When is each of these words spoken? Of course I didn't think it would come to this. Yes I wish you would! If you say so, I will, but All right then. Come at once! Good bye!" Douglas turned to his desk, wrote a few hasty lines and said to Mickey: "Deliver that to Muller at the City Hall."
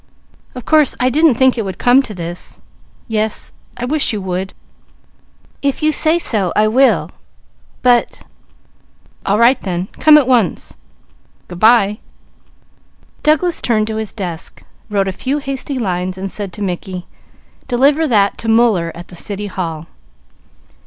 Of 0.55 0.65
course 0.65 0.95
I 0.99 1.11
didn't 1.11 1.35
think 1.35 1.59
it 1.59 1.61
would 1.63 1.77
come 1.77 2.01
to 2.01 2.15
this. 2.15 2.59
Yes 3.07 3.53
I 3.77 3.85
wish 3.85 4.11
you 4.11 4.19
would! 4.19 4.55
If 5.61 5.83
you 5.83 5.91
say 5.91 6.17
so, 6.17 6.51
I 6.55 6.67
will, 6.67 7.11
but 7.83 8.23
All 9.27 9.37
right 9.37 9.61
then. 9.61 9.89
Come 9.99 10.17
at 10.17 10.27
once! 10.27 10.73
Good 11.47 11.59
bye!" 11.59 11.99
Douglas 13.21 13.61
turned 13.61 13.85
to 13.89 13.97
his 13.97 14.11
desk, 14.11 14.63
wrote 14.89 15.07
a 15.07 15.11
few 15.11 15.37
hasty 15.37 15.77
lines 15.77 16.17
and 16.17 16.31
said 16.31 16.51
to 16.53 16.63
Mickey: 16.63 17.05
"Deliver 17.67 18.07
that 18.07 18.39
to 18.39 18.47
Muller 18.47 18.91
at 18.95 19.09
the 19.09 19.15
City 19.15 19.45
Hall." 19.45 19.85